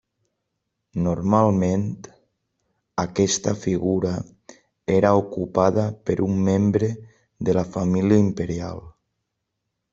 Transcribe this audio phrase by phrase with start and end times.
[1.07, 1.83] Normalment
[3.03, 4.15] aquesta figura
[4.97, 6.93] era ocupada per un membre
[7.51, 8.87] de la família imperial.